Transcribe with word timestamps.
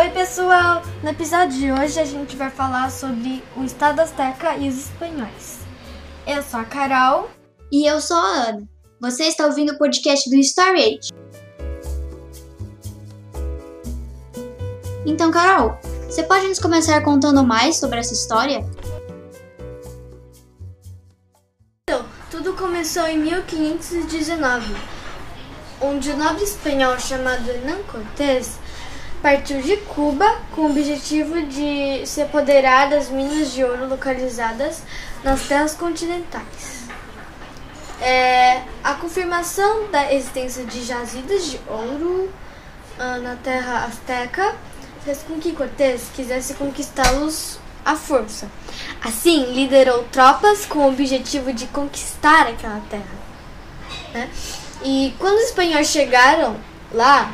Oi, 0.00 0.08
pessoal! 0.08 0.80
No 1.02 1.10
episódio 1.10 1.58
de 1.58 1.70
hoje 1.70 2.00
a 2.00 2.06
gente 2.06 2.34
vai 2.34 2.48
falar 2.48 2.90
sobre 2.90 3.44
o 3.54 3.62
Estado 3.62 4.00
Azteca 4.00 4.56
e 4.56 4.66
os 4.66 4.86
espanhóis. 4.86 5.58
Eu 6.26 6.42
sou 6.42 6.58
a 6.58 6.64
Carol. 6.64 7.28
E 7.70 7.86
eu 7.86 8.00
sou 8.00 8.16
a 8.16 8.48
Ana. 8.48 8.68
Você 8.98 9.24
está 9.24 9.44
ouvindo 9.44 9.72
o 9.72 9.78
podcast 9.78 10.30
do 10.30 10.36
Story 10.36 10.80
Age. 10.80 11.10
Então, 15.04 15.30
Carol, 15.30 15.78
você 16.06 16.22
pode 16.22 16.48
nos 16.48 16.58
começar 16.58 17.02
contando 17.02 17.44
mais 17.44 17.76
sobre 17.76 17.98
essa 17.98 18.14
história? 18.14 18.64
Então, 21.86 22.06
tudo 22.30 22.54
começou 22.54 23.06
em 23.06 23.18
1519, 23.18 24.74
onde 25.82 26.10
o 26.10 26.16
nobre 26.16 26.44
espanhol 26.44 26.98
chamado 26.98 27.46
Hernán 27.46 27.82
Cortés 27.82 28.58
partiu 29.22 29.60
de 29.60 29.76
Cuba 29.78 30.26
com 30.54 30.62
o 30.62 30.70
objetivo 30.70 31.42
de 31.42 32.06
se 32.06 32.22
apoderar 32.22 32.88
das 32.88 33.08
minas 33.08 33.52
de 33.52 33.62
ouro 33.62 33.88
localizadas 33.88 34.82
nas 35.22 35.42
terras 35.42 35.74
continentais. 35.74 36.80
É, 38.00 38.62
a 38.82 38.94
confirmação 38.94 39.90
da 39.90 40.12
existência 40.12 40.64
de 40.64 40.82
jazidas 40.82 41.50
de 41.50 41.60
ouro 41.68 42.32
ah, 42.98 43.18
na 43.18 43.36
terra 43.36 43.84
azteca 43.84 44.54
fez 45.04 45.22
com 45.22 45.38
que 45.38 45.52
Cortés 45.52 46.08
quisesse 46.14 46.54
conquistá-los 46.54 47.58
à 47.84 47.94
força. 47.94 48.48
Assim, 49.02 49.52
liderou 49.52 50.04
tropas 50.04 50.64
com 50.64 50.80
o 50.80 50.88
objetivo 50.88 51.52
de 51.52 51.66
conquistar 51.66 52.46
aquela 52.46 52.80
terra. 52.88 53.20
Né? 54.14 54.30
E 54.82 55.14
quando 55.18 55.36
os 55.36 55.44
espanhóis 55.44 55.88
chegaram 55.88 56.56
lá, 56.92 57.32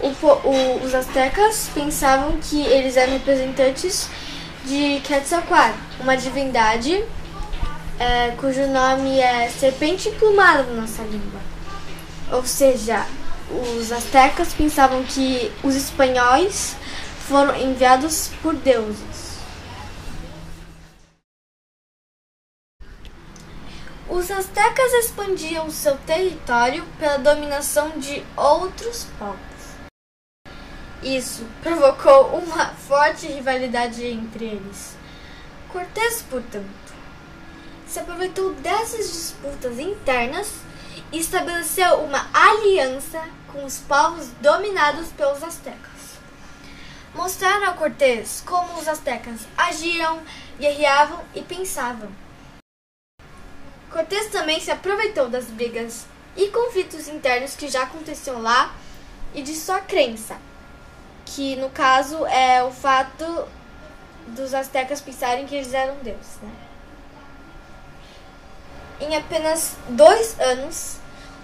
o, 0.00 0.08
o, 0.26 0.84
os 0.84 0.94
astecas 0.94 1.70
pensavam 1.74 2.38
que 2.40 2.62
eles 2.62 2.96
eram 2.96 3.14
representantes 3.14 4.08
de 4.64 5.00
Quetzalcoatl, 5.00 5.78
uma 6.00 6.16
divindade 6.16 7.04
é, 7.98 8.30
cujo 8.32 8.66
nome 8.68 9.18
é 9.18 9.48
serpente 9.48 10.08
emplumada 10.08 10.62
na 10.62 10.82
nossa 10.82 11.02
língua. 11.02 11.40
Ou 12.30 12.44
seja, 12.44 13.06
os 13.50 13.90
astecas 13.90 14.52
pensavam 14.52 15.02
que 15.02 15.50
os 15.62 15.74
espanhóis 15.74 16.76
foram 17.26 17.56
enviados 17.56 18.30
por 18.42 18.54
deuses. 18.54 19.38
Os 24.08 24.30
astecas 24.30 24.92
expandiam 25.04 25.70
seu 25.70 25.96
território 25.98 26.84
pela 26.98 27.18
dominação 27.18 27.90
de 27.98 28.22
outros 28.36 29.06
povos. 29.18 29.57
Isso 31.02 31.46
provocou 31.62 32.38
uma 32.38 32.74
forte 32.74 33.28
rivalidade 33.28 34.04
entre 34.04 34.46
eles. 34.46 34.96
Cortés, 35.68 36.24
portanto, 36.28 36.66
se 37.86 38.00
aproveitou 38.00 38.52
dessas 38.54 39.12
disputas 39.12 39.78
internas 39.78 40.52
e 41.12 41.20
estabeleceu 41.20 42.00
uma 42.00 42.28
aliança 42.34 43.22
com 43.52 43.64
os 43.64 43.78
povos 43.78 44.26
dominados 44.40 45.08
pelos 45.10 45.42
astecas. 45.44 46.18
Mostraram 47.14 47.68
a 47.68 47.74
Cortés 47.74 48.42
como 48.44 48.78
os 48.78 48.88
astecas 48.88 49.46
agiam, 49.56 50.20
guerreavam 50.58 51.24
e 51.32 51.42
pensavam. 51.42 52.10
Cortés 53.90 54.30
também 54.30 54.60
se 54.60 54.72
aproveitou 54.72 55.28
das 55.28 55.44
brigas 55.44 56.06
e 56.36 56.48
conflitos 56.48 57.06
internos 57.06 57.54
que 57.54 57.68
já 57.68 57.84
aconteciam 57.84 58.42
lá 58.42 58.74
e 59.32 59.42
de 59.42 59.54
sua 59.54 59.80
crença 59.80 60.47
que 61.38 61.54
no 61.54 61.70
caso 61.70 62.26
é 62.26 62.64
o 62.64 62.72
fato 62.72 63.46
dos 64.26 64.52
astecas 64.52 65.00
pensarem 65.00 65.46
que 65.46 65.54
eles 65.54 65.72
eram 65.72 65.94
deuses. 66.02 66.36
Né? 66.42 66.50
Em 69.00 69.16
apenas 69.16 69.76
dois 69.88 70.36
anos, 70.40 70.96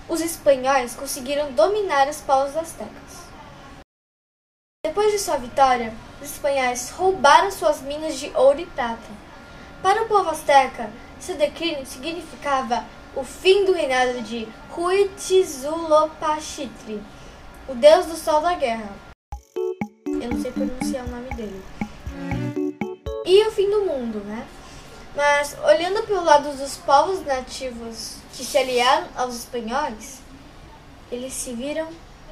os 0.08 0.20
espanhóis 0.20 0.96
conseguiram 0.96 1.52
dominar 1.52 2.08
os 2.08 2.20
povos 2.20 2.56
astecas. 2.56 3.22
Depois 4.84 5.12
de 5.12 5.20
sua 5.20 5.36
vitória, 5.36 5.94
os 6.20 6.28
espanhóis 6.28 6.90
roubaram 6.90 7.52
suas 7.52 7.80
minas 7.80 8.18
de 8.18 8.32
ouro 8.34 8.58
e 8.58 8.66
prata. 8.66 8.98
Para 9.80 10.02
o 10.02 10.08
povo 10.08 10.30
asteca, 10.30 10.90
seu 11.20 11.36
declínio 11.36 11.86
significava 11.86 12.84
o 13.14 13.22
fim 13.22 13.64
do 13.64 13.72
reinado 13.72 14.22
de 14.22 14.48
Huitzilopachitli, 14.76 17.00
o 17.68 17.76
deus 17.76 18.06
do 18.06 18.16
sol 18.16 18.40
da 18.40 18.54
guerra. 18.54 19.13
Eu 20.24 20.30
não 20.30 20.40
sei 20.40 20.52
pronunciar 20.52 21.04
o 21.04 21.10
nome 21.10 21.28
dele. 21.34 21.62
E 23.26 23.46
o 23.46 23.50
fim 23.50 23.68
do 23.68 23.84
mundo, 23.84 24.20
né? 24.24 24.46
Mas 25.14 25.54
olhando 25.62 26.02
pelo 26.06 26.24
lado 26.24 26.56
dos 26.56 26.78
povos 26.78 27.22
nativos 27.26 28.16
que 28.32 28.42
se 28.42 28.56
aliaram 28.56 29.06
aos 29.16 29.34
espanhóis, 29.34 30.22
eles 31.12 31.34
se 31.34 31.52
viram 31.52 31.88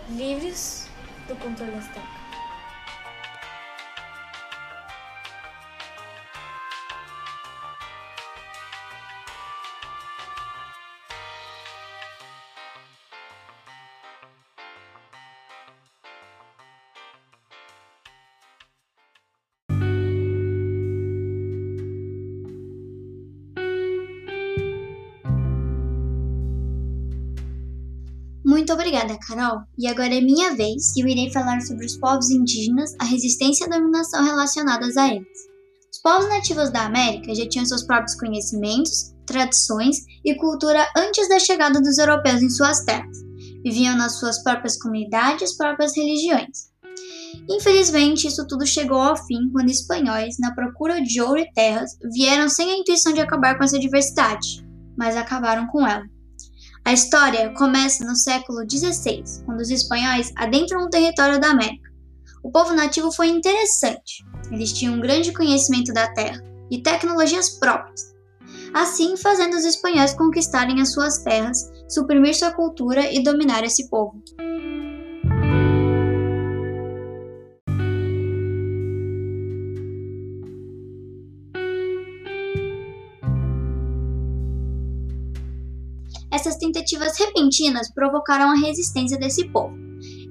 livres 0.09 0.89
do 1.29 1.37
controle 1.37 1.75
azteca. 1.75 2.22
Muito 28.63 28.75
obrigada, 28.75 29.19
Carol. 29.27 29.63
E 29.77 29.89
agora 29.89 30.15
é 30.15 30.21
minha 30.21 30.55
vez 30.55 30.95
e 30.97 31.01
eu 31.01 31.09
irei 31.09 31.33
falar 31.33 31.61
sobre 31.63 31.85
os 31.85 31.97
povos 31.97 32.31
indígenas, 32.31 32.95
a 33.01 33.05
resistência 33.05 33.65
e 33.65 33.67
a 33.67 33.77
dominação 33.77 34.25
relacionadas 34.25 34.97
a 34.97 35.09
eles. 35.09 35.27
Os 35.93 35.99
povos 36.01 36.29
nativos 36.29 36.71
da 36.71 36.85
América 36.85 37.35
já 37.35 37.45
tinham 37.49 37.67
seus 37.67 37.83
próprios 37.83 38.15
conhecimentos, 38.15 39.13
tradições 39.27 39.97
e 40.25 40.37
cultura 40.37 40.87
antes 40.97 41.29
da 41.29 41.41
chegada 41.41 41.81
dos 41.81 41.99
europeus 41.99 42.41
em 42.41 42.49
suas 42.49 42.85
terras. 42.85 43.19
Viviam 43.65 43.97
nas 43.97 44.21
suas 44.21 44.41
próprias 44.45 44.79
comunidades, 44.79 45.57
próprias 45.57 45.97
religiões. 45.97 46.71
Infelizmente, 47.51 48.29
isso 48.29 48.47
tudo 48.47 48.65
chegou 48.65 49.01
ao 49.01 49.17
fim 49.17 49.51
quando 49.51 49.71
espanhóis, 49.71 50.37
na 50.39 50.55
procura 50.55 51.03
de 51.03 51.21
ouro 51.21 51.41
e 51.41 51.53
terras, 51.53 51.99
vieram 52.15 52.49
sem 52.49 52.71
a 52.71 52.77
intuição 52.77 53.13
de 53.13 53.21
acabar 53.21 53.59
com 53.59 53.65
essa 53.65 53.81
diversidade, 53.81 54.65
mas 54.97 55.17
acabaram 55.17 55.67
com 55.67 55.85
ela. 55.85 56.12
A 56.85 56.93
história 56.93 57.53
começa 57.55 58.05
no 58.05 58.17
século 58.17 58.69
XVI, 58.69 59.23
quando 59.47 59.61
os 59.61 59.71
espanhóis 59.71 60.33
adentram 60.37 60.85
o 60.85 60.91
território 60.91 61.41
da 61.41 61.51
América. 61.51 61.91
O 62.43 62.51
povo 62.51 62.75
nativo 62.75 63.13
foi 63.13 63.29
interessante. 63.29 64.25
Eles 64.51 64.73
tinham 64.73 64.95
um 64.95 65.01
grande 65.01 65.33
conhecimento 65.33 65.93
da 65.93 66.13
terra 66.13 66.43
e 66.71 66.83
tecnologias 66.83 67.51
próprias. 67.51 68.13
Assim, 68.75 69.17
fazendo 69.17 69.55
os 69.55 69.65
espanhóis 69.65 70.13
conquistarem 70.15 70.81
as 70.81 70.93
suas 70.93 71.19
terras, 71.19 71.71
suprimir 71.89 72.35
sua 72.35 72.51
cultura 72.51 73.13
e 73.13 73.23
dominar 73.23 73.63
esse 73.63 73.89
povo. 73.89 74.21
Essas 86.43 86.57
tentativas 86.57 87.17
repentinas 87.17 87.89
provocaram 87.95 88.51
a 88.51 88.57
resistência 88.57 89.17
desse 89.17 89.49
povo. 89.51 89.77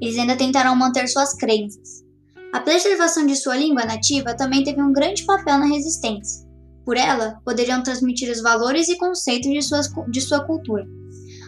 Eles 0.02 0.18
ainda 0.18 0.36
tentaram 0.36 0.76
manter 0.76 1.08
suas 1.08 1.34
crenças. 1.36 2.04
A 2.52 2.60
preservação 2.60 3.26
de 3.26 3.34
sua 3.34 3.56
língua 3.56 3.86
nativa 3.86 4.36
também 4.36 4.62
teve 4.62 4.82
um 4.82 4.92
grande 4.92 5.24
papel 5.26 5.58
na 5.58 5.68
resistência. 5.68 6.46
Por 6.84 6.98
ela, 6.98 7.40
poderiam 7.46 7.82
transmitir 7.82 8.30
os 8.30 8.42
valores 8.42 8.90
e 8.90 8.98
conceitos 8.98 9.50
de, 9.50 9.62
suas, 9.62 9.90
de 10.10 10.20
sua 10.20 10.46
cultura. 10.46 10.86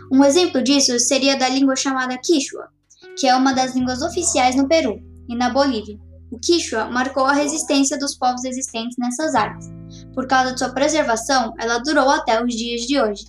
Um 0.09 0.23
exemplo 0.23 0.63
disso 0.63 0.97
seria 0.97 1.35
da 1.35 1.49
língua 1.49 1.75
chamada 1.75 2.17
Quichua, 2.17 2.69
que 3.19 3.27
é 3.27 3.35
uma 3.35 3.51
das 3.51 3.75
línguas 3.75 4.01
oficiais 4.01 4.55
no 4.55 4.69
Peru 4.69 4.97
e 5.27 5.35
na 5.35 5.49
Bolívia. 5.49 5.99
O 6.31 6.39
Quichua 6.39 6.85
marcou 6.85 7.25
a 7.25 7.33
resistência 7.33 7.99
dos 7.99 8.15
povos 8.15 8.45
existentes 8.45 8.95
nessas 8.97 9.35
áreas. 9.35 9.65
Por 10.15 10.25
causa 10.25 10.53
de 10.53 10.59
sua 10.59 10.69
preservação, 10.69 11.53
ela 11.59 11.79
durou 11.79 12.09
até 12.09 12.41
os 12.41 12.55
dias 12.55 12.83
de 12.83 12.97
hoje. 12.97 13.25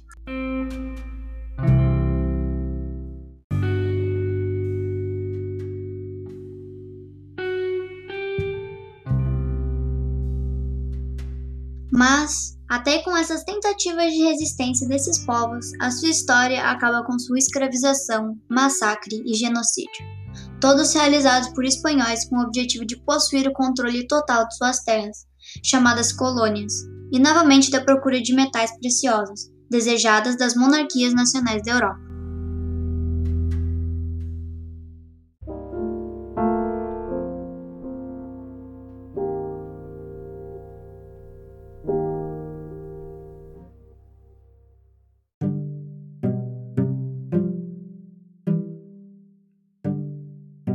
Mas, 11.97 12.59
até 12.69 13.03
com 13.03 13.17
essas 13.17 13.45
tentativas 13.45 14.13
de 14.13 14.25
resistência 14.25 14.89
desses 14.89 15.21
povos, 15.25 15.71
a 15.81 15.93
sua 15.93 16.09
história 16.09 16.65
acaba 16.65 17.05
com 17.05 17.17
sua 17.19 17.39
escravização, 17.39 18.37
massacre 18.51 19.23
e 19.25 19.35
genocídio. 19.35 20.05
todos 20.61 20.95
realizados 20.95 21.51
por 21.51 21.65
espanhóis 21.65 22.25
com 22.27 22.37
o 22.37 22.43
objetivo 22.43 22.87
de 22.87 22.97
possuir 23.05 23.47
o 23.47 23.53
controle 23.53 24.07
total 24.09 24.49
de 24.49 24.57
suas 24.57 24.83
terras, 24.83 25.19
chamadas 25.63 26.11
colônias, 26.11 26.73
e 27.13 27.19
novamente 27.19 27.71
da 27.71 27.85
procura 27.85 28.21
de 28.21 28.35
metais 28.35 28.77
preciosos, 28.79 29.51
desejadas 29.71 30.37
das 30.39 30.55
monarquias 30.55 31.13
nacionais 31.15 31.63
da 31.63 31.73
Europa. 31.73 32.04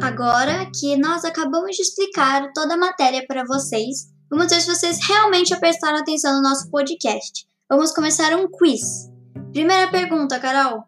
Agora 0.10 0.66
que 0.74 0.98
nós 0.98 1.24
acabamos 1.24 1.76
de 1.76 1.84
explicar 1.84 2.52
toda 2.52 2.74
a 2.74 2.78
matéria 2.78 3.24
para 3.28 3.44
vocês, 3.46 4.12
vamos 4.28 4.48
ver 4.48 4.60
se 4.60 4.68
vocês 4.68 4.98
realmente 5.08 5.56
prestaram 5.60 6.00
atenção 6.00 6.34
no 6.34 6.42
nosso 6.42 6.68
podcast. 6.72 7.48
Vamos 7.70 7.94
começar 7.94 8.36
um 8.36 8.50
quiz. 8.50 9.08
Primeira 9.54 9.88
pergunta, 9.92 10.40
Carol. 10.40 10.84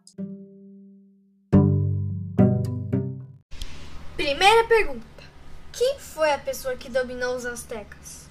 Primeira 4.17 4.67
pergunta: 4.67 5.05
Quem 5.71 5.99
foi 5.99 6.33
a 6.33 6.39
pessoa 6.39 6.75
que 6.75 6.89
dominou 6.89 7.35
os 7.35 7.45
astecas? 7.45 8.27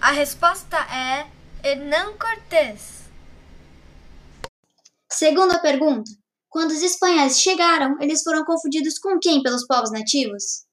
A 0.00 0.12
resposta 0.12 0.76
é 0.94 1.26
Hernán 1.68 2.12
Cortés. 2.16 3.02
Segunda 5.10 5.58
pergunta: 5.58 6.08
quando 6.48 6.70
os 6.70 6.82
espanhóis 6.82 7.40
chegaram, 7.40 7.96
eles 8.00 8.22
foram 8.22 8.44
confundidos 8.44 8.98
com 8.98 9.18
quem 9.18 9.42
pelos 9.42 9.66
povos 9.66 9.90
nativos? 9.90 10.64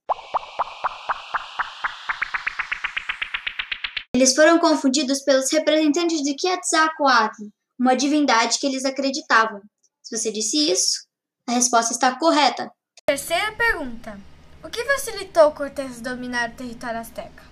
Eles 4.16 4.34
foram 4.34 4.58
confundidos 4.58 5.22
pelos 5.24 5.52
representantes 5.52 6.22
de 6.22 6.36
Quetzalcoatl, 6.36 7.50
uma 7.78 7.96
divindade 7.96 8.58
que 8.60 8.66
eles 8.66 8.86
acreditavam. 8.86 9.62
Se 10.02 10.18
você 10.18 10.32
disse 10.32 10.72
isso, 10.72 11.06
a 11.48 11.52
resposta 11.52 11.92
está 11.92 12.18
correta. 12.18 12.72
Terceira 13.06 13.52
pergunta: 13.52 14.18
O 14.64 14.70
que 14.70 14.86
facilitou 14.86 15.52
Cortés 15.52 16.00
dominar 16.00 16.52
o 16.52 16.56
território 16.56 17.00
azteca? 17.02 17.44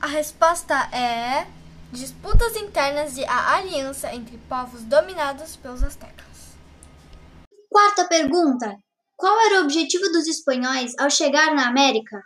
A 0.00 0.06
resposta 0.08 0.74
é 0.92 1.46
disputas 1.92 2.56
internas 2.56 3.16
e 3.16 3.24
a 3.24 3.56
aliança 3.56 4.12
entre 4.12 4.36
povos 4.48 4.82
dominados 4.82 5.56
pelos 5.56 5.82
astecas. 5.82 6.26
Quarta 7.70 8.06
pergunta: 8.06 8.76
Qual 9.16 9.38
era 9.46 9.60
o 9.60 9.64
objetivo 9.64 10.04
dos 10.12 10.26
espanhóis 10.26 10.92
ao 10.98 11.10
chegar 11.10 11.54
na 11.54 11.68
América? 11.68 12.20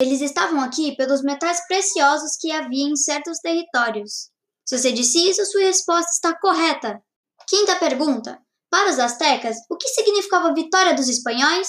Eles 0.00 0.20
estavam 0.20 0.60
aqui 0.60 0.96
pelos 0.96 1.22
metais 1.22 1.64
preciosos 1.66 2.36
que 2.40 2.50
havia 2.50 2.88
em 2.88 2.96
certos 2.96 3.38
territórios. 3.38 4.30
Se 4.66 4.76
você 4.76 4.92
disse 4.92 5.18
isso, 5.28 5.44
sua 5.46 5.62
resposta 5.62 6.10
está 6.12 6.36
correta. 6.38 7.00
Quinta 7.48 7.76
pergunta: 7.76 8.38
Para 8.70 8.90
os 8.90 8.98
astecas, 8.98 9.56
o 9.70 9.76
que 9.76 9.88
significava 9.88 10.48
a 10.48 10.54
vitória 10.54 10.94
dos 10.94 11.08
espanhóis? 11.08 11.68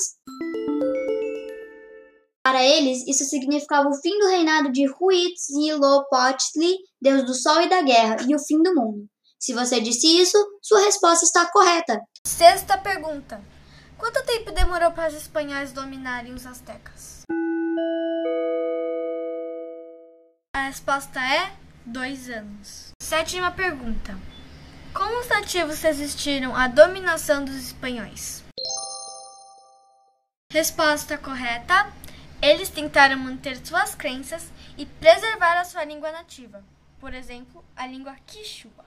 Para 2.43 2.61
eles, 2.61 3.07
isso 3.07 3.23
significava 3.23 3.87
o 3.87 3.95
fim 4.01 4.19
do 4.19 4.27
reinado 4.27 4.69
de 4.69 4.85
Huitzilopochtli, 4.85 6.77
deus 7.01 7.23
do 7.25 7.33
sol 7.33 7.61
e 7.61 7.69
da 7.69 7.81
guerra, 7.81 8.17
e 8.27 8.35
o 8.35 8.39
fim 8.39 8.61
do 8.61 8.75
mundo. 8.75 9.07
Se 9.39 9.53
você 9.53 9.79
disse 9.79 10.07
isso, 10.07 10.37
sua 10.61 10.81
resposta 10.81 11.23
está 11.23 11.49
correta. 11.49 12.01
Sexta 12.27 12.77
pergunta: 12.77 13.41
Quanto 13.97 14.25
tempo 14.25 14.51
demorou 14.51 14.91
para 14.91 15.07
os 15.07 15.15
espanhóis 15.15 15.71
dominarem 15.71 16.33
os 16.33 16.45
astecas? 16.45 17.21
A 20.53 20.67
resposta 20.67 21.21
é 21.21 21.53
dois 21.85 22.29
anos. 22.29 22.91
Sétima 23.01 23.51
pergunta: 23.51 24.19
Como 24.93 25.17
os 25.21 25.29
nativos 25.29 25.81
resistiram 25.81 26.53
à 26.53 26.67
dominação 26.67 27.45
dos 27.45 27.55
espanhóis? 27.55 28.43
Resposta 30.51 31.17
correta: 31.17 32.02
eles 32.43 32.67
tentaram 32.67 33.17
manter 33.17 33.65
suas 33.65 33.95
crenças 33.95 34.43
e 34.77 34.85
preservar 34.85 35.57
a 35.57 35.63
sua 35.63 35.85
língua 35.85 36.11
nativa, 36.11 36.61
por 36.99 37.13
exemplo, 37.13 37.63
a 37.73 37.87
língua 37.87 38.17
quichua. 38.27 38.83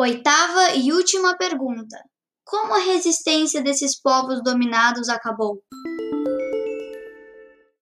Oitava 0.00 0.74
e 0.74 0.90
última 0.90 1.36
pergunta: 1.36 2.02
Como 2.46 2.72
a 2.72 2.78
resistência 2.78 3.60
desses 3.60 4.00
povos 4.00 4.42
dominados 4.42 5.10
acabou? 5.10 5.62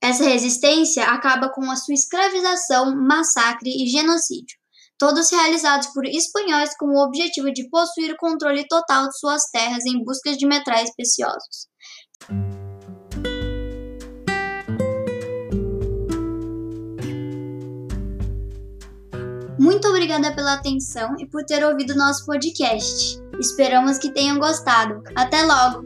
Essa 0.01 0.23
resistência 0.23 1.03
acaba 1.03 1.49
com 1.49 1.69
a 1.69 1.75
sua 1.75 1.93
escravização, 1.93 2.95
massacre 2.95 3.69
e 3.69 3.87
genocídio, 3.87 4.57
todos 4.97 5.29
realizados 5.29 5.87
por 5.87 6.03
espanhóis 6.05 6.75
com 6.77 6.87
o 6.87 7.03
objetivo 7.03 7.51
de 7.51 7.69
possuir 7.69 8.11
o 8.13 8.17
controle 8.17 8.65
total 8.67 9.07
de 9.07 9.19
suas 9.19 9.51
terras 9.51 9.85
em 9.85 10.03
busca 10.03 10.35
de 10.35 10.47
metais 10.47 10.91
preciosos. 10.95 11.67
Muito 19.67 19.85
obrigada 19.89 20.33
pela 20.33 20.53
atenção 20.53 21.13
e 21.19 21.25
por 21.25 21.43
ter 21.43 21.61
ouvido 21.61 21.93
nosso 21.93 22.25
podcast. 22.25 23.21
Esperamos 23.37 23.97
que 23.97 24.13
tenham 24.13 24.39
gostado. 24.39 25.03
Até 25.13 25.43
logo! 25.43 25.85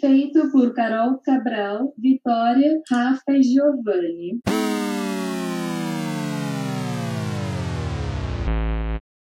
Feito 0.00 0.50
por 0.50 0.74
Carol 0.74 1.20
Cabral, 1.24 1.94
Vitória, 1.96 2.82
Rafa 2.90 3.30
e 3.30 3.44
Giovanni. 3.44 4.40